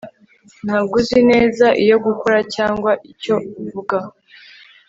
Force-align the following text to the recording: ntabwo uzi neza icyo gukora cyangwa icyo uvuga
ntabwo 0.65 0.93
uzi 1.01 1.19
neza 1.31 1.65
icyo 1.81 1.97
gukora 2.05 2.39
cyangwa 2.55 2.91
icyo 3.11 3.35
uvuga 3.61 3.97